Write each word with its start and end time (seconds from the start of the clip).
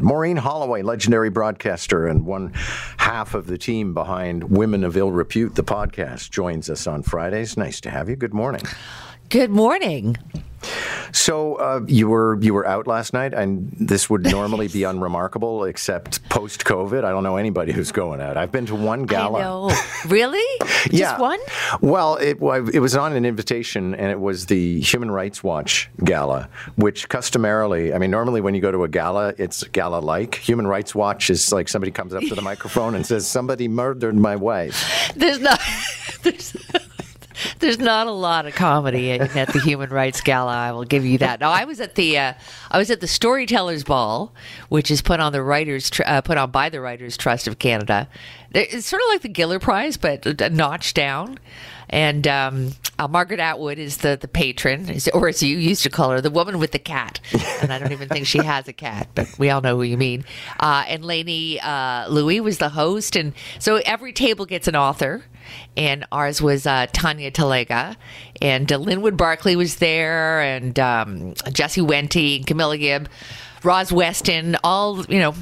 Maureen 0.00 0.38
Holloway, 0.38 0.82
legendary 0.82 1.28
broadcaster 1.28 2.06
and 2.06 2.24
one 2.24 2.52
half 2.96 3.34
of 3.34 3.46
the 3.46 3.58
team 3.58 3.92
behind 3.92 4.44
Women 4.44 4.84
of 4.84 4.96
Ill 4.96 5.12
Repute, 5.12 5.54
the 5.54 5.62
podcast, 5.62 6.30
joins 6.30 6.70
us 6.70 6.86
on 6.86 7.02
Fridays. 7.02 7.56
Nice 7.58 7.80
to 7.82 7.90
have 7.90 8.08
you. 8.08 8.16
Good 8.16 8.32
morning. 8.32 8.62
Good 9.28 9.50
morning. 9.50 10.16
So 11.12 11.56
uh, 11.56 11.80
you 11.86 12.08
were 12.08 12.38
you 12.40 12.54
were 12.54 12.66
out 12.66 12.86
last 12.86 13.12
night, 13.12 13.34
and 13.34 13.72
this 13.78 14.08
would 14.08 14.24
normally 14.24 14.68
be 14.68 14.84
unremarkable, 14.92 15.64
except 15.64 16.26
post 16.28 16.64
COVID. 16.64 17.04
I 17.04 17.10
don't 17.10 17.22
know 17.22 17.36
anybody 17.36 17.72
who's 17.72 17.92
going 17.92 18.20
out. 18.20 18.36
I've 18.36 18.52
been 18.52 18.66
to 18.66 18.74
one 18.74 19.04
gala. 19.04 19.74
Really? 20.06 20.42
Just 20.84 20.92
yeah. 20.92 21.18
one? 21.18 21.38
Well, 21.80 22.16
it, 22.16 22.38
it 22.74 22.80
was 22.80 22.96
on 22.96 23.12
an 23.12 23.24
invitation, 23.24 23.94
and 23.94 24.10
it 24.10 24.20
was 24.20 24.46
the 24.46 24.80
Human 24.80 25.10
Rights 25.10 25.44
Watch 25.44 25.90
gala, 26.02 26.48
which 26.76 27.08
customarily, 27.08 27.92
I 27.92 27.98
mean, 27.98 28.10
normally 28.10 28.40
when 28.40 28.54
you 28.54 28.60
go 28.60 28.72
to 28.72 28.84
a 28.84 28.88
gala, 28.88 29.34
it's 29.38 29.62
gala 29.64 30.00
like. 30.00 30.34
Human 30.36 30.66
Rights 30.66 30.94
Watch 30.94 31.30
is 31.30 31.52
like 31.52 31.68
somebody 31.68 31.92
comes 31.92 32.14
up 32.14 32.22
to 32.24 32.34
the 32.34 32.42
microphone 32.42 32.94
and 32.94 33.06
says, 33.06 33.26
"Somebody 33.26 33.68
murdered 33.68 34.16
my 34.16 34.36
wife." 34.36 35.12
There's 35.16 35.38
not. 35.38 35.60
There's, 36.22 36.52
there's 37.62 37.78
not 37.78 38.06
a 38.06 38.12
lot 38.12 38.44
of 38.44 38.54
comedy 38.54 39.12
at, 39.12 39.34
at 39.36 39.48
the 39.48 39.60
Human 39.60 39.88
Rights 39.88 40.20
Gala. 40.20 40.52
I 40.52 40.72
will 40.72 40.84
give 40.84 41.06
you 41.06 41.16
that. 41.18 41.40
No, 41.40 41.48
I 41.48 41.64
was 41.64 41.80
at 41.80 41.94
the 41.94 42.18
uh, 42.18 42.34
I 42.70 42.76
was 42.76 42.90
at 42.90 43.00
the 43.00 43.06
Storytellers 43.06 43.84
Ball, 43.84 44.32
which 44.68 44.90
is 44.90 45.00
put 45.00 45.20
on 45.20 45.32
the 45.32 45.42
writers 45.42 45.88
tr- 45.88 46.02
uh, 46.04 46.20
put 46.20 46.36
on 46.36 46.50
by 46.50 46.68
the 46.68 46.80
Writers 46.80 47.16
Trust 47.16 47.46
of 47.48 47.58
Canada. 47.58 48.08
It's 48.54 48.86
sort 48.86 49.00
of 49.00 49.08
like 49.08 49.22
the 49.22 49.30
Giller 49.30 49.60
Prize, 49.60 49.96
but 49.96 50.26
a 50.42 50.50
notch 50.50 50.92
down. 50.92 51.38
And 51.88 52.26
um, 52.26 52.72
uh, 52.98 53.06
Margaret 53.06 53.38
Atwood 53.38 53.78
is 53.78 53.98
the, 53.98 54.16
the 54.18 54.28
patron, 54.28 54.96
or 55.12 55.28
as 55.28 55.42
you 55.42 55.58
used 55.58 55.82
to 55.82 55.90
call 55.90 56.10
her, 56.10 56.22
the 56.22 56.30
woman 56.30 56.58
with 56.58 56.72
the 56.72 56.78
cat. 56.78 57.20
And 57.60 57.70
I 57.70 57.78
don't 57.78 57.92
even 57.92 58.08
think 58.08 58.26
she 58.26 58.38
has 58.38 58.66
a 58.66 58.72
cat, 58.72 59.08
but 59.14 59.28
we 59.38 59.50
all 59.50 59.60
know 59.60 59.76
who 59.76 59.82
you 59.82 59.98
mean. 59.98 60.24
Uh, 60.58 60.84
and 60.88 61.04
Lainey 61.04 61.60
uh, 61.60 62.08
Lui 62.08 62.40
was 62.40 62.56
the 62.58 62.70
host. 62.70 63.14
And 63.14 63.34
so 63.58 63.76
every 63.84 64.12
table 64.14 64.46
gets 64.46 64.68
an 64.68 64.76
author. 64.76 65.24
And 65.76 66.04
ours 66.12 66.40
was 66.42 66.66
uh, 66.66 66.86
Tanya 66.92 67.30
Talaga. 67.30 67.96
And 68.40 68.72
uh, 68.72 68.78
Linwood 68.78 69.16
Barclay 69.16 69.56
was 69.56 69.76
there, 69.76 70.40
and 70.40 70.78
um, 70.78 71.34
Jesse 71.52 71.80
Wente, 71.80 72.46
Camilla 72.46 72.78
Gibb. 72.78 73.08
Roz 73.64 73.92
Weston, 73.92 74.56
all 74.64 75.04
you 75.04 75.20
know, 75.20 75.34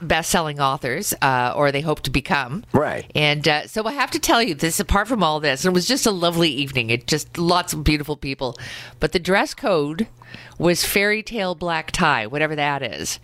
best-selling 0.00 0.60
authors, 0.60 1.14
uh, 1.22 1.52
or 1.56 1.72
they 1.72 1.80
hope 1.80 2.00
to 2.02 2.10
become. 2.10 2.64
Right. 2.72 3.10
And 3.14 3.46
uh, 3.46 3.66
so 3.66 3.84
I 3.86 3.92
have 3.92 4.10
to 4.12 4.18
tell 4.18 4.42
you 4.42 4.54
this. 4.54 4.78
Apart 4.78 5.08
from 5.08 5.22
all 5.22 5.40
this, 5.40 5.64
it 5.64 5.72
was 5.72 5.86
just 5.86 6.06
a 6.06 6.10
lovely 6.10 6.50
evening. 6.50 6.90
It 6.90 7.06
just 7.06 7.38
lots 7.38 7.72
of 7.72 7.84
beautiful 7.84 8.16
people, 8.16 8.56
but 9.00 9.12
the 9.12 9.18
dress 9.18 9.54
code 9.54 10.06
was 10.58 10.84
fairy 10.84 11.22
tale 11.22 11.54
black 11.54 11.90
tie, 11.90 12.26
whatever 12.26 12.54
that 12.56 12.82
is. 12.82 13.18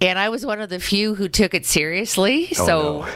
And 0.00 0.18
I 0.18 0.28
was 0.28 0.44
one 0.44 0.60
of 0.60 0.68
the 0.68 0.80
few 0.80 1.14
who 1.14 1.28
took 1.28 1.54
it 1.54 1.64
seriously. 1.64 2.48
Oh, 2.52 2.66
so. 2.66 3.00
no. 3.00 3.08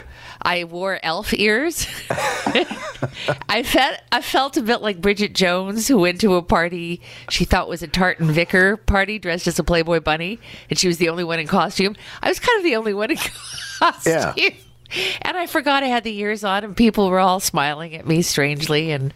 I 0.49 0.65
wore 0.65 0.99
elf 1.03 1.35
ears. 1.35 1.87
I 3.51 3.63
felt 3.63 3.99
I 4.11 4.23
felt 4.23 4.57
a 4.57 4.63
bit 4.63 4.81
like 4.81 4.99
Bridget 4.99 5.35
Jones, 5.35 5.87
who 5.87 5.99
went 5.99 6.23
to 6.23 6.37
a 6.37 6.43
party 6.43 7.03
she 7.29 7.45
thought 7.45 7.69
was 7.69 7.83
a 7.83 7.87
Tartan 7.87 8.31
Vicar 8.33 8.79
party, 8.79 9.19
dressed 9.19 9.47
as 9.47 9.59
a 9.59 9.65
Playboy 9.65 10.01
bunny, 10.01 10.41
and 10.71 10.79
she 10.79 10.89
was 10.89 10.97
the 10.97 11.11
only 11.11 11.23
one 11.23 11.39
in 11.39 11.47
costume. 11.47 11.97
I 12.23 12.31
was 12.31 12.41
kind 12.41 12.57
of 12.57 12.65
the 12.65 12.77
only 12.77 12.95
one 12.95 13.11
in 13.11 13.19
costume. 13.79 14.33
Yeah. 14.37 14.51
And 15.23 15.37
I 15.37 15.47
forgot 15.47 15.83
I 15.83 15.87
had 15.87 16.05
the 16.05 16.17
ears 16.19 16.45
on, 16.45 16.65
and 16.65 16.77
people 16.77 17.11
were 17.11 17.19
all 17.19 17.41
smiling 17.41 17.95
at 17.95 18.07
me 18.07 18.23
strangely. 18.23 18.91
And 18.91 19.13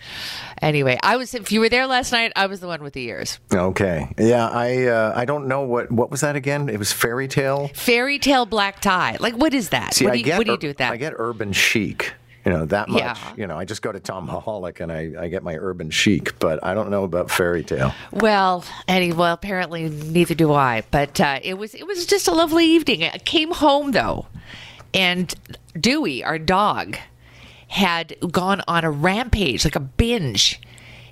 anyway, 0.61 0.99
I 1.03 1.17
was. 1.17 1.35
If 1.35 1.53
you 1.53 1.61
were 1.61 1.69
there 1.69 1.87
last 1.87 2.13
night, 2.13 2.33
I 2.37 2.47
was 2.47 2.61
the 2.61 2.67
one 2.67 2.83
with 2.83 2.93
the 2.93 3.05
ears. 3.05 3.39
Okay. 3.53 4.13
Yeah, 4.19 4.49
I 4.49 4.87
uh, 4.87 5.13
I 5.15 5.25
don't 5.25 5.49
know 5.49 5.63
what 5.63 5.91
what 5.91 6.11
was 6.11 6.21
that 6.21 6.37
again? 6.37 6.69
It 6.69 6.79
was 6.79 6.93
fairy 6.93 7.29
tale. 7.29 7.69
Fairy 7.75 8.19
tale 8.19 8.47
black 8.47 8.81
tie. 8.81 9.17
Like, 9.21 9.35
what 9.35 9.55
is 9.55 9.71
that? 9.71 9.95
See, 9.95 10.05
what 10.05 10.13
do 10.13 10.19
you, 10.19 10.25
get 10.25 10.39
what 10.39 10.47
do 10.47 10.53
you 10.53 10.59
do 10.59 10.69
with 10.69 10.79
that? 10.79 10.93
I 10.93 10.97
get 10.97 11.15
urban 11.17 11.53
chic. 11.53 12.13
You 12.45 12.51
know 12.51 12.65
that 12.67 12.89
much. 12.89 13.01
Yeah. 13.01 13.17
You 13.37 13.47
know, 13.47 13.57
I 13.57 13.65
just 13.65 13.83
go 13.83 13.93
to 13.93 14.01
Tom 14.01 14.27
Mihalik 14.27 14.81
and 14.81 14.91
I, 14.91 15.13
I 15.17 15.29
get 15.29 15.45
my 15.45 15.55
urban 15.55 15.91
chic, 15.91 16.39
but 16.41 16.65
I 16.65 16.75
don't 16.75 16.91
know 16.91 17.05
about 17.05 17.31
fairy 17.31 17.63
tale. 17.63 17.95
Well, 18.11 18.65
any 18.89 19.13
well, 19.13 19.35
apparently 19.35 19.89
neither 19.89 20.35
do 20.35 20.53
I. 20.53 20.83
But 20.91 21.21
uh, 21.21 21.39
it 21.43 21.55
was 21.55 21.75
it 21.75 21.87
was 21.87 22.05
just 22.05 22.27
a 22.27 22.33
lovely 22.33 22.67
evening. 22.67 23.05
I 23.05 23.19
came 23.19 23.53
home 23.53 23.93
though, 23.93 24.27
and 24.95 25.35
Dewey, 25.79 26.23
our 26.25 26.39
dog, 26.39 26.97
had 27.69 28.15
gone 28.31 28.63
on 28.69 28.85
a 28.85 28.91
rampage, 28.91 29.65
like 29.65 29.77
a 29.77 29.81
binge. 29.81 30.61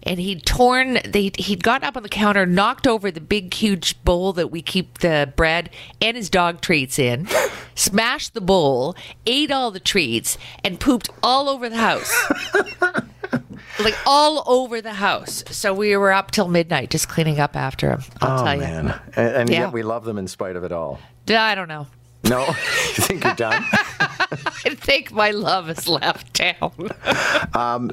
And 0.03 0.19
he'd 0.19 0.47
torn, 0.47 0.99
they, 1.07 1.31
he'd 1.37 1.63
gotten 1.63 1.87
up 1.87 1.95
on 1.95 2.03
the 2.03 2.09
counter, 2.09 2.47
knocked 2.47 2.87
over 2.87 3.11
the 3.11 3.21
big, 3.21 3.53
huge 3.53 4.03
bowl 4.03 4.33
that 4.33 4.51
we 4.51 4.63
keep 4.63 4.99
the 4.99 5.31
bread 5.37 5.69
and 6.01 6.17
his 6.17 6.31
dog 6.31 6.63
treats 6.63 6.99
in, 6.99 7.29
smashed 7.75 8.33
the 8.33 8.41
bowl, 8.41 8.97
ate 9.27 9.51
all 9.51 9.71
the 9.71 9.79
treats, 9.81 10.39
and 10.65 10.81
pooped 10.81 11.11
all 11.23 11.51
over 11.51 11.69
the 11.69 11.77
house 11.77 12.15
like 13.79 13.95
all 14.07 14.43
over 14.47 14.81
the 14.81 14.95
house. 14.95 15.45
So 15.51 15.75
we 15.75 15.95
were 15.97 16.13
up 16.13 16.31
till 16.31 16.49
midnight 16.49 16.89
just 16.91 17.09
cleaning 17.09 17.39
up 17.39 17.55
after 17.55 17.91
him. 17.91 18.03
I'll 18.23 18.41
oh 18.41 18.45
tell 18.45 18.57
man, 18.59 18.87
you. 18.87 18.93
and, 19.17 19.37
and 19.37 19.51
Yeah. 19.51 19.61
yet 19.65 19.73
we 19.73 19.83
love 19.83 20.05
them 20.05 20.17
in 20.19 20.29
spite 20.29 20.57
of 20.57 20.65
it 20.65 20.73
all. 20.73 20.99
I 21.29 21.55
don't 21.55 21.69
know. 21.69 21.87
No, 22.31 22.47
you 22.47 23.03
think 23.03 23.25
you're 23.25 23.35
done? 23.35 23.65
I 23.73 24.77
think 24.77 25.11
my 25.11 25.33
love 25.33 25.67
has 25.67 25.89
left 25.89 26.35
town. 26.35 26.73
Um, 27.53 27.91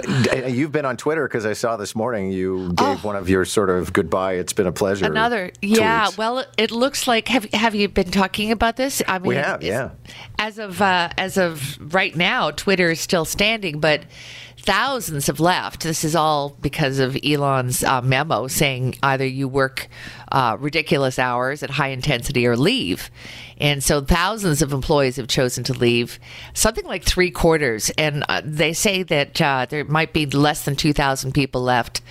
you've 0.48 0.72
been 0.72 0.86
on 0.86 0.98
Twitter 0.98 1.28
because 1.28 1.46
I 1.46 1.54
saw 1.54 1.78
this 1.78 1.96
morning 1.96 2.32
you 2.32 2.72
gave 2.74 3.04
one 3.04 3.16
of 3.16 3.28
your 3.28 3.44
sort 3.44 3.72
of 3.72 3.92
goodbye. 3.92 4.34
It's 4.34 4.54
been 4.54 4.68
a 4.68 4.72
pleasure. 4.72 5.06
Oh. 5.06 5.10
Another, 5.10 5.52
yeah. 5.62 6.06
tweets. 6.06 6.18
Well, 6.18 6.46
it 6.58 6.70
looks 6.70 7.08
like 7.08 7.28
have 7.30 7.46
have 7.54 7.74
you 7.74 7.90
been 7.90 8.12
talking 8.12 8.52
about 8.52 8.78
this? 8.78 9.02
I 9.08 9.18
mean, 9.18 9.30
We 9.30 9.36
have, 9.36 9.64
yeah. 9.64 9.90
As 10.38 10.60
of 10.60 10.80
uh, 10.82 11.10
as 11.18 11.38
of 11.38 11.78
right 11.94 12.16
now, 12.16 12.52
Twitter 12.52 12.92
is 12.92 13.00
still 13.00 13.26
standing, 13.26 13.80
but 13.80 14.04
thousands 14.68 15.28
have 15.28 15.40
left. 15.40 15.84
This 15.84 16.04
is 16.04 16.16
all 16.16 16.50
because 16.62 17.00
of 17.00 17.18
Elon's 17.24 17.84
uh, 17.84 18.02
memo 18.02 18.48
saying 18.48 18.96
either 19.02 19.26
you 19.26 19.48
work 19.48 19.88
uh, 20.32 20.58
ridiculous 20.60 21.18
hours 21.18 21.64
at 21.64 21.70
high 21.70 21.88
intensity 21.88 22.46
or 22.46 22.58
leave. 22.58 23.10
And 23.60 23.84
so 23.84 24.02
thousands 24.02 24.62
of 24.62 24.74
employees 24.74 25.16
have 25.16 25.28
chosen 25.28 25.64
to 25.66 25.74
leave, 25.74 26.20
something 26.54 26.86
like 26.86 27.04
three 27.04 27.32
quarters. 27.32 27.92
And 27.98 28.24
uh, 28.30 28.42
they 28.44 28.74
say 28.74 29.04
that 29.04 29.42
uh, 29.42 29.66
there 29.70 29.86
might 29.86 30.14
be 30.14 30.26
less 30.26 30.66
than 30.66 30.76
2,000 30.76 31.34
people 31.34 31.62
left 31.62 32.02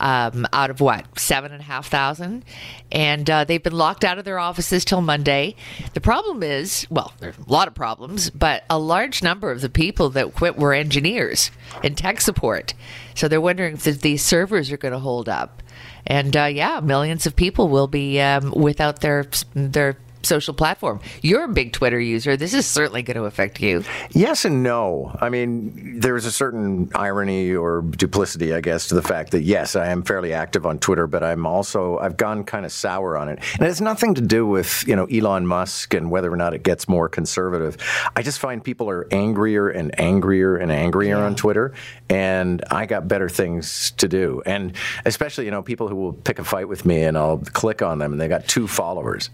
um, 0.00 0.46
out 0.52 0.70
of 0.70 0.80
what 0.80 1.18
seven 1.18 1.52
and 1.52 1.60
a 1.60 1.64
half 1.64 1.88
thousand, 1.88 2.44
and 2.90 3.28
uh, 3.28 3.44
they've 3.44 3.62
been 3.62 3.76
locked 3.76 4.04
out 4.04 4.18
of 4.18 4.24
their 4.24 4.38
offices 4.38 4.84
till 4.84 5.00
Monday. 5.00 5.56
The 5.94 6.00
problem 6.00 6.42
is, 6.42 6.86
well, 6.90 7.12
there's 7.20 7.38
a 7.38 7.50
lot 7.50 7.68
of 7.68 7.74
problems, 7.74 8.30
but 8.30 8.64
a 8.68 8.78
large 8.78 9.22
number 9.22 9.50
of 9.50 9.60
the 9.60 9.68
people 9.68 10.10
that 10.10 10.34
quit 10.34 10.56
were 10.56 10.74
engineers 10.74 11.50
and 11.82 11.96
tech 11.96 12.20
support. 12.20 12.74
So 13.14 13.28
they're 13.28 13.40
wondering 13.40 13.74
if 13.74 14.00
these 14.00 14.22
servers 14.22 14.72
are 14.72 14.76
going 14.76 14.92
to 14.92 14.98
hold 14.98 15.28
up. 15.28 15.62
And 16.06 16.36
uh, 16.36 16.44
yeah, 16.44 16.80
millions 16.80 17.26
of 17.26 17.34
people 17.34 17.68
will 17.68 17.86
be 17.86 18.20
um, 18.20 18.50
without 18.50 19.00
their 19.00 19.26
their 19.54 19.96
social 20.24 20.54
platform. 20.54 21.00
You're 21.22 21.44
a 21.44 21.48
big 21.48 21.72
Twitter 21.72 22.00
user. 22.00 22.36
This 22.36 22.54
is 22.54 22.66
certainly 22.66 23.02
going 23.02 23.16
to 23.16 23.24
affect 23.24 23.60
you. 23.60 23.84
Yes 24.10 24.44
and 24.44 24.62
no. 24.62 25.16
I 25.20 25.28
mean, 25.28 26.00
there's 26.00 26.24
a 26.24 26.32
certain 26.32 26.90
irony 26.94 27.54
or 27.54 27.82
duplicity, 27.82 28.54
I 28.54 28.60
guess, 28.60 28.88
to 28.88 28.94
the 28.94 29.02
fact 29.02 29.32
that 29.32 29.42
yes, 29.42 29.76
I 29.76 29.88
am 29.88 30.02
fairly 30.02 30.32
active 30.32 30.66
on 30.66 30.78
Twitter, 30.78 31.06
but 31.06 31.22
I'm 31.22 31.46
also 31.46 31.98
I've 31.98 32.16
gone 32.16 32.44
kind 32.44 32.64
of 32.64 32.72
sour 32.72 33.16
on 33.16 33.28
it, 33.28 33.38
and 33.54 33.62
it 33.62 33.66
has 33.66 33.80
nothing 33.80 34.14
to 34.14 34.20
do 34.20 34.46
with 34.46 34.84
you 34.86 34.96
know 34.96 35.06
Elon 35.06 35.46
Musk 35.46 35.94
and 35.94 36.10
whether 36.10 36.32
or 36.32 36.36
not 36.36 36.54
it 36.54 36.62
gets 36.62 36.88
more 36.88 37.08
conservative. 37.08 37.76
I 38.16 38.22
just 38.22 38.38
find 38.38 38.62
people 38.62 38.88
are 38.90 39.06
angrier 39.10 39.68
and 39.68 39.98
angrier 40.00 40.56
and 40.56 40.70
angrier 40.70 41.18
on 41.18 41.34
Twitter, 41.34 41.74
and 42.08 42.62
I 42.70 42.86
got 42.86 43.08
better 43.08 43.28
things 43.28 43.92
to 43.98 44.08
do, 44.08 44.42
and 44.46 44.74
especially 45.04 45.44
you 45.44 45.50
know 45.50 45.62
people 45.62 45.88
who 45.88 45.96
will 45.96 46.12
pick 46.12 46.38
a 46.38 46.44
fight 46.44 46.68
with 46.68 46.84
me, 46.84 47.02
and 47.02 47.16
I'll 47.16 47.38
click 47.38 47.82
on 47.82 47.98
them, 47.98 48.12
and 48.12 48.20
they 48.20 48.28
got 48.28 48.46
two 48.48 48.66
followers. 48.66 49.30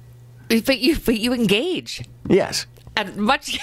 But 0.50 0.80
you 0.80 0.96
but 0.98 1.18
you 1.18 1.32
engage. 1.32 2.02
Yes. 2.28 2.66
and 2.96 3.16
much, 3.16 3.56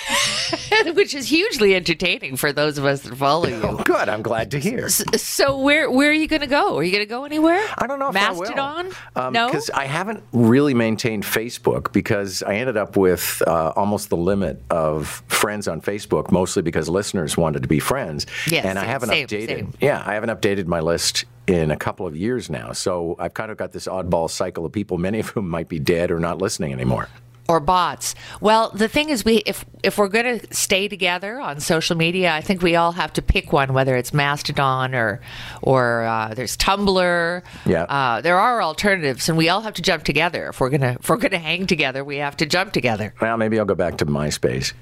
which 0.93 1.13
is 1.13 1.27
hugely 1.29 1.75
entertaining 1.75 2.37
for 2.37 2.53
those 2.53 2.77
of 2.77 2.85
us 2.85 3.01
that 3.01 3.15
follow 3.17 3.47
you. 3.47 3.59
Oh, 3.61 3.77
Good. 3.83 4.07
I'm 4.09 4.21
glad 4.21 4.51
to 4.51 4.59
hear. 4.59 4.87
So 4.89 5.59
where 5.59 5.91
where 5.91 6.09
are 6.09 6.13
you 6.13 6.27
going 6.27 6.41
to 6.41 6.47
go? 6.47 6.77
Are 6.77 6.83
you 6.83 6.91
going 6.91 7.03
to 7.03 7.09
go 7.09 7.25
anywhere? 7.25 7.63
I 7.77 7.87
don't 7.87 7.99
know 7.99 8.07
if 8.07 8.13
Mastodon? 8.13 8.91
I 9.15 9.25
will. 9.25 9.31
no, 9.31 9.47
because 9.47 9.69
I 9.71 9.85
haven't 9.85 10.23
really 10.31 10.73
maintained 10.73 11.23
Facebook 11.23 11.91
because 11.91 12.41
I 12.41 12.55
ended 12.55 12.77
up 12.77 12.95
with 12.95 13.43
uh, 13.45 13.73
almost 13.75 14.09
the 14.09 14.17
limit 14.17 14.61
of 14.69 15.21
friends 15.27 15.67
on 15.67 15.81
Facebook, 15.81 16.31
mostly 16.31 16.61
because 16.61 16.87
listeners 16.87 17.35
wanted 17.37 17.63
to 17.63 17.67
be 17.67 17.79
friends. 17.79 18.25
Yes, 18.49 18.65
and 18.65 18.79
I 18.79 18.85
haven't 18.85 19.09
same, 19.09 19.27
updated. 19.27 19.47
same. 19.47 19.73
Yeah, 19.81 20.01
I 20.05 20.13
haven't 20.13 20.29
updated 20.29 20.67
my 20.67 20.79
list 20.79 21.25
in 21.47 21.71
a 21.71 21.77
couple 21.77 22.05
of 22.05 22.15
years 22.15 22.49
now. 22.49 22.73
So 22.73 23.15
I've 23.19 23.33
kind 23.33 23.51
of 23.51 23.57
got 23.57 23.71
this 23.71 23.87
oddball 23.87 24.29
cycle 24.29 24.65
of 24.65 24.71
people, 24.71 24.97
many 24.97 25.19
of 25.19 25.29
whom 25.29 25.49
might 25.49 25.69
be 25.69 25.79
dead 25.79 26.11
or 26.11 26.19
not 26.19 26.39
listening 26.39 26.73
anymore. 26.73 27.07
or 27.49 27.61
bots. 27.61 28.13
Well, 28.41 28.71
the 28.71 28.89
thing 28.89 29.07
is, 29.09 29.23
we 29.23 29.37
if 29.45 29.63
if 29.81 29.97
we're 29.97 30.09
going 30.09 30.39
to 30.39 30.53
stay 30.53 30.89
together 30.89 31.39
on 31.39 31.61
social 31.61 31.95
media, 31.95 32.33
I 32.33 32.41
think 32.41 32.61
we 32.61 32.75
all 32.75 32.91
have 32.91 33.13
to 33.13 33.21
pick 33.21 33.53
one, 33.53 33.71
whether 33.73 33.95
it's 33.95 34.13
Mastodon 34.13 34.93
or 34.93 35.21
or 35.61 36.03
uh, 36.03 36.33
there's 36.33 36.57
Tumblr. 36.57 37.41
Yeah. 37.65 37.83
uh, 37.83 38.19
there 38.19 38.37
are 38.37 38.61
alternatives, 38.61 39.29
and 39.29 39.37
we 39.37 39.47
all 39.47 39.61
have 39.61 39.75
to 39.75 39.81
jump 39.81 40.03
together. 40.03 40.49
If 40.49 40.59
we're 40.59 40.69
gonna 40.69 40.97
if 40.99 41.07
we're 41.09 41.15
gonna 41.15 41.37
hang 41.39 41.65
together, 41.67 42.03
we 42.03 42.17
have 42.17 42.35
to 42.37 42.45
jump 42.45 42.73
together. 42.73 43.13
Well, 43.21 43.37
maybe 43.37 43.57
I'll 43.57 43.65
go 43.65 43.75
back 43.75 43.95
to 43.99 44.05
MySpace. 44.05 44.73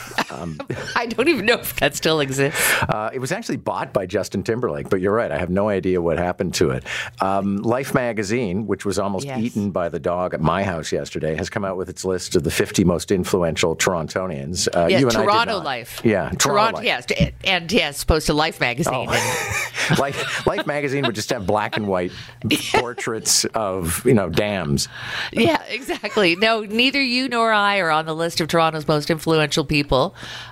I 0.96 1.06
don't 1.06 1.28
even 1.28 1.46
know 1.46 1.54
if 1.54 1.76
that 1.76 1.94
still 1.94 2.20
exists. 2.20 2.60
Uh, 2.82 3.10
it 3.12 3.18
was 3.18 3.32
actually 3.32 3.56
bought 3.58 3.92
by 3.92 4.06
Justin 4.06 4.42
Timberlake, 4.42 4.88
but 4.88 5.00
you're 5.00 5.12
right. 5.14 5.30
I 5.30 5.38
have 5.38 5.50
no 5.50 5.68
idea 5.68 6.00
what 6.00 6.18
happened 6.18 6.54
to 6.54 6.70
it. 6.70 6.84
Um, 7.20 7.56
Life 7.58 7.94
magazine, 7.94 8.66
which 8.66 8.84
was 8.84 8.98
almost 8.98 9.26
Yes. 9.26 9.38
eaten 9.40 9.70
by 9.70 9.88
the 9.88 9.98
dog 10.00 10.34
at 10.34 10.40
my 10.40 10.64
house 10.64 10.90
yesterday, 10.92 11.34
has 11.36 11.48
come 11.50 11.64
out 11.64 11.76
with 11.76 11.88
its 11.88 12.04
list 12.04 12.34
of 12.36 12.42
the 12.44 12.50
50 12.50 12.84
most 12.84 13.10
influential 13.10 13.76
Torontonians. 13.76 14.68
Uh, 14.74 14.86
Yeah, 14.88 14.98
you 14.98 15.08
and 15.08 15.16
I 15.16 15.20
did 15.20 15.26
Toronto. 15.26 15.58
Life. 15.58 16.00
Yeah, 16.04 16.30
Toronto, 16.38 16.78
Life. 16.78 16.84
Yes, 16.84 17.32
and 17.44 17.70
yes, 17.70 18.02
opposed 18.02 18.26
to 18.26 18.34
Life 18.34 18.60
magazine. 18.60 19.06
Oh. 19.08 19.94
Life, 19.98 20.46
Life 20.46 20.66
magazine 20.66 21.04
would 21.06 21.14
just 21.14 21.30
have 21.30 21.46
black 21.46 21.76
and 21.76 21.86
white 21.86 22.12
portraits 22.74 23.44
of 23.54 24.04
you 24.06 24.14
know 24.14 24.28
dams. 24.28 24.88
Yeah, 25.32 25.62
exactly. 25.68 26.36
No, 26.36 26.60
neither 26.60 27.02
you 27.02 27.28
nor 27.28 27.52
I 27.52 27.78
are 27.78 27.90
on 27.90 28.06
the 28.06 28.14
list 28.14 28.40
of 28.40 28.48
Toronto's 28.48 28.86
most 28.88 29.10
influential 29.10 29.64
people. 29.64 29.81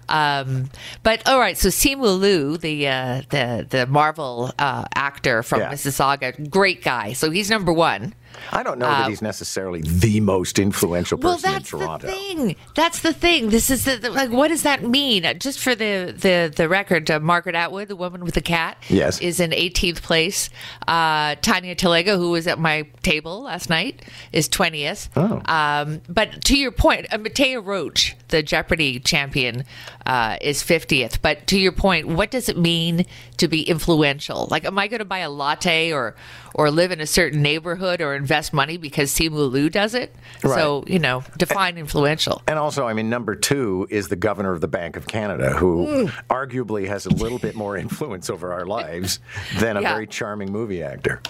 Um, 0.09 0.71
but 1.03 1.27
all 1.29 1.39
right, 1.39 1.57
so 1.57 1.69
Simu 1.69 2.19
Liu, 2.19 2.57
the 2.57 2.89
uh, 2.89 3.23
the 3.31 3.67
the 3.69 3.87
Marvel 3.87 4.53
uh, 4.59 4.85
actor 4.95 5.43
from 5.43 5.61
Yeah. 5.61 5.73
Mississauga, 5.73 6.51
great 6.51 6.83
guy. 6.83 7.13
So 7.13 7.31
he's 7.31 7.51
number 7.51 7.73
one. 7.73 8.15
I 8.53 8.63
don't 8.63 8.79
know 8.79 8.87
that 8.87 9.09
he's 9.09 9.23
necessarily 9.23 9.83
the 9.83 10.21
most 10.21 10.59
influential 10.61 11.19
Uh, 11.19 11.23
Well, 11.23 11.35
person 11.35 11.53
that's 11.53 11.73
in 11.73 11.79
Toronto. 11.81 12.07
the 12.07 12.13
thing. 12.13 12.57
That's 12.77 13.01
the 13.01 13.13
thing. 13.13 13.51
This 13.51 13.71
is 13.71 13.85
the, 13.85 13.97
the 13.97 14.11
like. 14.11 14.31
What 14.31 14.49
does 14.49 14.63
that 14.63 14.83
mean? 14.85 15.25
Just 15.39 15.59
for 15.59 15.75
the 15.75 16.15
the 16.17 16.53
the 16.55 16.69
record, 16.69 17.11
uh, 17.11 17.19
Margaret 17.21 17.55
Atwood, 17.57 17.89
the 17.89 17.97
woman 17.97 18.25
with 18.25 18.35
the 18.35 18.41
cat, 18.41 18.77
Yes. 18.89 19.21
is 19.21 19.41
in 19.41 19.51
18th 19.51 20.03
place. 20.03 20.49
Uh, 20.89 21.35
Tanya 21.43 21.75
Talaga, 21.75 22.17
who 22.17 22.31
was 22.31 22.47
at 22.47 22.59
my 22.59 22.85
table 23.03 23.43
last 23.43 23.69
night, 23.69 24.03
is 24.33 24.49
20th. 24.49 25.09
Oh. 25.17 25.43
Um, 25.53 26.01
but 26.09 26.45
to 26.45 26.57
your 26.57 26.71
point, 26.73 27.07
uh, 27.13 27.19
Mattea 27.19 27.65
Roach, 27.65 28.17
the 28.31 28.43
Jeopardy 28.43 28.99
champion, 29.01 29.65
uh, 30.07 30.37
is 30.41 30.63
50th. 30.63 31.19
But 31.23 31.47
to 31.49 31.59
your 31.59 31.73
point, 31.73 32.09
what 32.09 32.31
does 32.31 32.49
it 32.49 32.57
mean 32.57 33.05
to 33.37 33.49
be 33.49 33.63
influential? 33.63 34.49
Like, 34.51 34.65
am 34.65 34.79
I 34.79 34.89
going 34.89 34.99
to 35.01 35.05
buy 35.05 35.19
a 35.19 35.31
latte 35.31 35.93
or 35.93 36.15
or 36.53 36.69
live 36.71 36.91
in 36.91 37.01
a 37.01 37.07
certain 37.07 37.43
neighborhood 37.43 38.01
or 38.01 38.13
invest 38.15 38.53
money 38.53 38.77
because 38.77 39.13
Simu 39.13 39.51
Liu 39.53 39.71
does 39.71 39.95
it? 39.95 40.15
So 40.43 40.83
you 40.87 40.99
know, 40.99 41.23
define 41.39 41.79
influential. 41.79 42.43
And 42.49 42.59
also, 42.59 42.87
I 42.87 42.93
mean, 42.93 43.09
number 43.09 43.37
two 43.37 43.87
is 43.91 44.09
the 44.09 44.17
governor 44.17 44.53
of 44.53 44.61
the 44.61 44.69
Bank 44.69 44.97
of 44.97 45.07
Canada, 45.07 45.51
who 45.51 45.87
Mm. 45.87 46.13
arguably 46.29 46.87
has 46.89 47.07
a 47.07 47.11
little 47.11 47.39
bit 47.39 47.55
more 47.55 47.77
influence 47.77 48.29
over 48.31 48.53
our 48.53 48.67
lives 48.67 49.21
than 49.59 49.77
a 49.77 49.81
Yeah. 49.91 49.93
very 49.95 50.07
charming 50.07 50.51
movie 50.53 50.83
actor. 50.83 51.21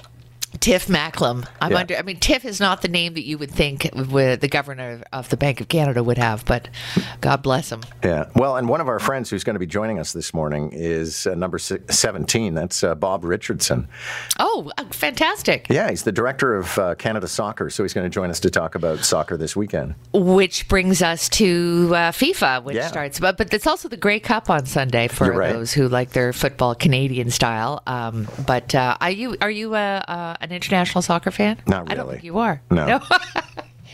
Tiff 0.58 0.88
Macklem. 0.88 1.47
I'm 1.61 1.70
Yeah. 1.73 1.79
under. 1.79 1.97
I 1.97 2.02
mean, 2.02 2.19
Tiff 2.19 2.44
is 2.44 2.58
not 2.61 2.82
the 2.82 2.88
name 2.88 3.14
that 3.14 3.25
you 3.25 3.38
would 3.38 3.50
think 3.52 3.88
with 4.11 4.41
the 4.41 4.49
governor 4.49 5.00
of 5.12 5.29
the 5.29 5.37
Bank 5.37 5.61
of 5.61 5.69
Canada 5.69 6.02
would 6.02 6.19
have, 6.19 6.44
but 6.44 6.69
God 7.20 7.43
bless 7.43 7.70
him. 7.70 7.82
Yeah. 8.02 8.26
Well, 8.35 8.56
and 8.56 8.69
one 8.69 8.81
of 8.81 8.88
our 8.88 8.99
friends 8.99 9.31
who's 9.31 9.44
going 9.44 9.55
to 9.55 9.61
be 9.61 9.67
joining 9.67 9.99
us 10.00 10.12
this 10.12 10.35
morning 10.35 10.70
is 10.73 11.26
uh, 11.26 11.35
number 11.35 11.58
si- 11.58 11.79
17. 11.88 12.55
That's 12.55 12.82
uh, 12.82 12.94
Bob 12.97 13.25
Richardson. 13.25 13.87
Oh, 14.38 14.70
uh, 14.76 14.85
fantastic! 14.91 15.67
Yeah, 15.70 15.88
he's 15.88 16.02
the 16.02 16.12
director 16.12 16.56
of 16.56 16.76
uh, 16.79 16.94
Canada 16.97 17.29
Soccer, 17.29 17.70
so 17.70 17.85
he's 17.85 17.94
going 17.94 18.05
to 18.05 18.11
join 18.11 18.29
us 18.31 18.41
to 18.41 18.50
talk 18.50 18.75
about 18.75 19.05
soccer 19.05 19.37
this 19.37 19.55
weekend. 19.55 19.94
Which 20.12 20.67
brings 20.69 21.00
us 21.00 21.29
to 21.31 21.91
uh, 21.94 22.11
FIFA, 22.11 22.64
which 22.64 22.76
Yeah. 22.76 22.88
starts, 22.88 23.20
but 23.20 23.37
but 23.38 23.55
it's 23.55 23.67
also 23.67 23.88
the 23.88 23.97
Grey 23.97 24.19
Cup 24.20 24.50
on 24.50 24.67
Sunday 24.67 25.08
for 25.08 25.31
right. 25.32 25.52
those 25.52 25.73
who 25.73 25.88
like 25.88 26.11
their 26.11 26.32
football 26.32 26.75
Canadian 26.75 27.31
style. 27.31 27.82
Um, 27.87 28.26
but 28.47 28.75
uh, 28.75 28.97
are 29.00 29.11
you 29.11 29.37
are 29.41 29.50
you 29.50 29.75
uh, 29.75 30.37
an 30.40 30.52
international 30.52 31.02
soccer 31.02 31.31
fan? 31.31 31.58
Not 31.66 31.90
I 31.90 31.94
don't 31.94 32.04
really. 32.06 32.16
think 32.16 32.25
you 32.25 32.38
are. 32.38 32.60
No. 32.70 33.00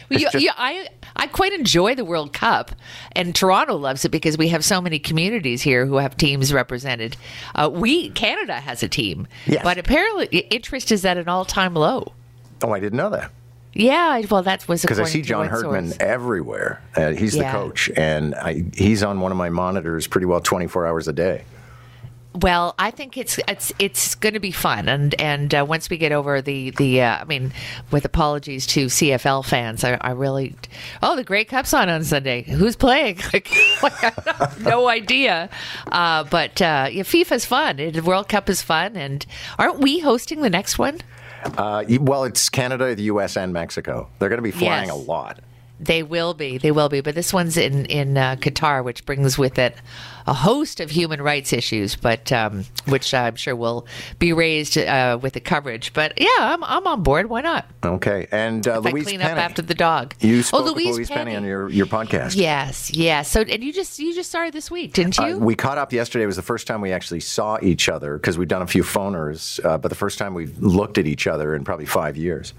Well, 0.08 0.20
you, 0.20 0.30
just- 0.30 0.44
you, 0.44 0.50
I 0.56 0.88
I 1.16 1.26
quite 1.26 1.52
enjoy 1.52 1.96
the 1.96 2.04
World 2.04 2.32
Cup, 2.32 2.70
and 3.12 3.34
Toronto 3.34 3.74
loves 3.74 4.04
it 4.04 4.10
because 4.10 4.38
we 4.38 4.46
have 4.48 4.64
so 4.64 4.80
many 4.80 5.00
communities 5.00 5.62
here 5.62 5.84
who 5.84 5.96
have 5.96 6.16
teams 6.16 6.52
represented. 6.52 7.16
Uh, 7.56 7.68
we 7.72 8.10
Canada 8.10 8.60
has 8.60 8.84
a 8.84 8.88
team, 8.88 9.26
Yes. 9.46 9.64
but 9.64 9.78
apparently 9.78 10.26
interest 10.26 10.92
is 10.92 11.04
at 11.04 11.16
an 11.18 11.28
all 11.28 11.44
time 11.44 11.74
low. 11.74 12.12
Oh, 12.62 12.70
I 12.70 12.78
didn't 12.78 12.98
know 12.98 13.10
that. 13.10 13.32
Yeah, 13.72 14.20
well, 14.30 14.42
that 14.44 14.68
was 14.68 14.82
Because 14.82 15.00
I 15.00 15.04
see 15.04 15.22
John 15.22 15.40
one 15.40 15.48
Herdman 15.48 15.86
source. 15.88 15.96
everywhere. 15.98 16.80
Uh, 16.94 17.10
he's 17.12 17.34
Yeah. 17.34 17.50
the 17.50 17.58
coach, 17.58 17.90
and 17.96 18.36
I, 18.36 18.62
he's 18.74 19.02
on 19.02 19.18
one 19.18 19.32
of 19.32 19.38
my 19.38 19.48
monitors 19.50 20.06
pretty 20.06 20.26
well 20.26 20.40
24 20.40 20.86
hours 20.86 21.08
a 21.08 21.12
day. 21.12 21.42
Well, 22.40 22.74
I 22.78 22.90
think 22.90 23.16
it's 23.16 23.38
it's 23.48 23.72
it's 23.78 24.14
going 24.14 24.34
to 24.34 24.40
be 24.40 24.50
fun, 24.50 24.88
and 24.88 25.14
and 25.20 25.54
uh, 25.54 25.64
once 25.66 25.88
we 25.88 25.96
get 25.96 26.12
over 26.12 26.42
the 26.42 26.70
the, 26.70 27.00
uh, 27.02 27.18
I 27.20 27.24
mean, 27.24 27.52
with 27.90 28.04
apologies 28.04 28.66
to 28.68 28.86
CFL 28.86 29.44
fans, 29.44 29.84
I, 29.84 29.96
I 30.00 30.10
really, 30.10 30.54
oh, 31.02 31.16
the 31.16 31.24
Grey 31.24 31.44
Cup's 31.44 31.72
on 31.72 31.88
on 31.88 32.04
Sunday. 32.04 32.42
Who's 32.42 32.76
playing? 32.76 33.18
Like, 33.32 33.50
like, 33.82 34.60
no 34.60 34.88
idea. 34.88 35.48
Uh, 35.90 36.24
but 36.24 36.60
uh, 36.60 36.88
yeah, 36.90 37.02
FIFA's 37.02 37.44
fun. 37.44 37.78
It, 37.78 37.92
the 37.94 38.02
World 38.02 38.28
Cup 38.28 38.48
is 38.50 38.60
fun, 38.62 38.96
and 38.96 39.24
aren't 39.58 39.78
we 39.80 40.00
hosting 40.00 40.42
the 40.42 40.50
next 40.50 40.78
one? 40.78 40.98
Uh, 41.44 41.84
well, 42.00 42.24
it's 42.24 42.48
Canada, 42.48 42.94
the 42.94 43.04
U.S., 43.04 43.36
and 43.36 43.52
Mexico. 43.52 44.08
They're 44.18 44.28
going 44.28 44.38
to 44.38 44.42
be 44.42 44.50
flying 44.50 44.88
Yes. 44.88 44.94
a 44.94 44.98
lot. 44.98 45.40
They 45.78 46.02
will 46.02 46.34
be. 46.34 46.58
They 46.58 46.70
will 46.70 46.88
be. 46.88 47.00
But 47.00 47.14
this 47.14 47.32
one's 47.32 47.56
in 47.56 47.86
in 47.86 48.16
uh, 48.16 48.36
Qatar, 48.36 48.82
which 48.82 49.04
brings 49.04 49.36
with 49.36 49.58
it 49.58 49.76
a 50.26 50.32
host 50.34 50.80
of 50.80 50.90
human 50.90 51.22
rights 51.22 51.52
issues, 51.52 51.94
but 51.94 52.32
um, 52.32 52.64
which 52.86 53.14
I'm 53.14 53.36
sure 53.36 53.54
will 53.54 53.86
be 54.18 54.32
raised 54.32 54.76
uh, 54.78 55.18
with 55.20 55.34
the 55.34 55.40
coverage. 55.40 55.92
But 55.92 56.14
yeah, 56.20 56.28
I'm 56.38 56.64
I'm 56.64 56.86
on 56.86 57.02
board. 57.02 57.28
Why 57.28 57.42
not? 57.42 57.66
Okay, 57.84 58.26
and 58.32 58.66
uh, 58.66 58.80
If 58.80 58.86
I 58.86 58.90
Louise 58.90 59.04
clean 59.04 59.20
Penny. 59.20 59.32
up 59.32 59.38
after 59.38 59.62
the 59.62 59.74
dog. 59.74 60.14
you 60.20 60.38
oh, 60.38 60.42
spoke 60.42 60.74
Louise, 60.74 60.96
Louise 60.96 61.10
Penny. 61.10 61.36
on 61.36 61.44
your, 61.44 61.68
your 61.68 61.86
podcast. 61.86 62.36
Yes, 62.36 62.90
yes. 62.90 63.30
So 63.30 63.42
and 63.42 63.62
you 63.62 63.72
just 63.72 63.98
you 63.98 64.14
just 64.14 64.30
started 64.30 64.54
this 64.54 64.70
week, 64.70 64.94
didn't 64.94 65.18
you? 65.18 65.36
Uh, 65.36 65.38
we 65.38 65.54
caught 65.54 65.78
up 65.78 65.92
yesterday. 65.92 66.24
It 66.24 66.28
was 66.28 66.36
the 66.36 66.42
first 66.42 66.66
time 66.66 66.80
we 66.80 66.92
actually 66.92 67.20
saw 67.20 67.58
each 67.62 67.88
other 67.88 68.16
because 68.16 68.38
we've 68.38 68.48
done 68.48 68.62
a 68.62 68.66
few 68.66 68.82
phoners, 68.82 69.64
uh, 69.64 69.78
but 69.78 69.88
the 69.88 69.94
first 69.94 70.18
time 70.18 70.34
we've 70.34 70.58
looked 70.58 70.98
at 70.98 71.06
each 71.06 71.26
other 71.26 71.54
in 71.54 71.64
probably 71.64 71.86
five 71.86 72.16
years. 72.16 72.54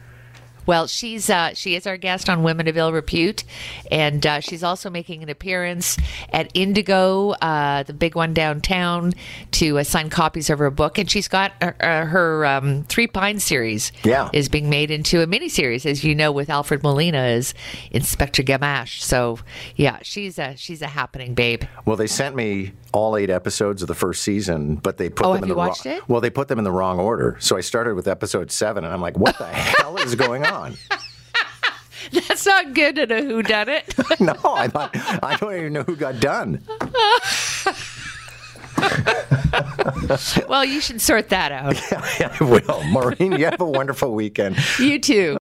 Well, 0.68 0.86
she's 0.88 1.30
uh, 1.30 1.54
she 1.56 1.74
is 1.76 1.88
our 1.88 1.98
guest 1.98 2.30
on 2.30 2.44
Women 2.44 2.68
of 2.68 2.78
Ill 2.78 2.92
Repute, 2.94 3.44
and 3.90 4.26
uh, 4.26 4.40
she's 4.42 4.64
also 4.64 4.90
making 4.90 5.24
an 5.24 5.30
appearance 5.30 5.98
at 6.32 6.52
Indigo, 6.54 7.32
uh, 7.32 7.84
the 7.84 7.94
big 7.94 8.16
one 8.16 8.34
downtown, 8.34 9.14
to 9.52 9.80
uh, 9.80 9.84
sign 9.84 10.10
copies 10.10 10.50
of 10.50 10.60
her 10.60 10.70
book. 10.70 10.98
And 10.98 11.10
she's 11.10 11.28
got 11.28 11.54
her, 11.62 11.76
uh, 11.80 12.06
her 12.06 12.46
um, 12.46 12.84
Three 12.84 13.08
Pines 13.08 13.44
series. 13.44 13.92
Yeah. 14.04 14.30
is 14.34 14.50
being 14.50 14.70
made 14.70 14.92
into 14.92 15.22
a 15.22 15.28
miniseries, 15.28 15.86
as 15.86 16.04
you 16.04 16.14
know, 16.14 16.32
with 16.32 16.50
Alfred 16.50 16.84
Molina 16.84 17.18
as 17.18 17.54
Inspector 17.92 18.44
Gamache. 18.44 19.02
So 19.02 19.40
yeah, 19.76 20.00
she's 20.02 20.38
a 20.38 20.56
she's 20.58 20.82
a 20.82 20.88
happening 20.88 21.34
babe. 21.34 21.64
Well, 21.86 21.96
they 21.96 22.08
sent 22.08 22.36
me 22.36 22.74
all 22.94 23.16
eight 23.16 23.30
episodes 23.30 23.82
of 23.82 23.88
the 23.88 23.96
first 23.96 24.22
season, 24.24 24.76
but 24.76 24.98
they 24.98 25.10
put 25.10 25.26
Oh, 25.26 25.34
them 25.34 25.44
in 25.44 25.50
the 25.50 25.56
wrong. 25.56 25.76
it? 25.86 26.08
Well, 26.10 26.20
they 26.20 26.30
put 26.30 26.48
them 26.50 26.58
in 26.58 26.64
the 26.66 26.72
wrong 26.72 27.00
order. 27.00 27.38
So 27.40 27.56
I 27.56 27.62
started 27.62 27.96
with 27.96 28.08
episode 28.08 28.52
seven, 28.52 28.84
and 28.84 28.94
I'm 28.94 29.02
like, 29.02 29.18
"What 29.18 29.38
the 29.38 29.46
hell 29.48 29.98
is 29.98 30.16
going 30.16 30.46
on?" 30.46 30.57
That's 32.12 32.46
not 32.46 32.74
good 32.74 32.98
in 32.98 33.12
a 33.12 33.22
Who 33.22 33.44
Done 33.44 33.70
It. 33.70 33.94
no, 34.20 34.34
I 34.46 34.68
thought 34.68 34.92
I 35.24 35.38
don't 35.40 35.56
even 35.56 35.74
know 35.74 35.84
who 35.84 35.96
got 35.96 36.20
done. 36.20 36.62
well, 40.48 40.64
you 40.64 40.80
should 40.82 41.02
sort 41.02 41.30
that 41.30 41.52
out. 41.52 41.76
Yeah, 42.20 42.36
I 42.40 42.44
will, 42.44 42.84
Maureen. 42.86 43.32
You 43.34 43.46
have 43.46 43.60
a 43.60 43.66
wonderful 43.66 44.14
weekend. 44.14 44.58
You 44.80 45.00
too. 45.00 45.36